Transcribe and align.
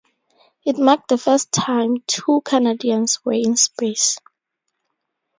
It 0.65 0.79
marked 0.79 1.09
the 1.09 1.17
first 1.19 1.51
time 1.51 1.97
two 2.07 2.41
Canadians 2.43 3.19
were 3.23 3.33
in 3.33 3.55
space. 3.55 4.17